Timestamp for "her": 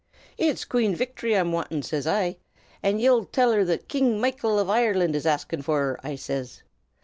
3.51-3.77, 5.77-5.99